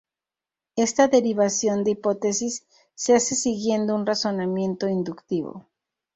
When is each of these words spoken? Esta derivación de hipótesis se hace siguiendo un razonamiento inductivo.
Esta 0.77 1.07
derivación 1.07 1.83
de 1.83 1.91
hipótesis 1.91 2.65
se 2.95 3.13
hace 3.13 3.35
siguiendo 3.35 3.93
un 3.93 4.07
razonamiento 4.07 4.89
inductivo. 4.89 5.67